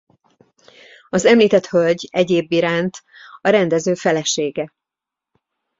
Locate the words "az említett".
1.09-1.67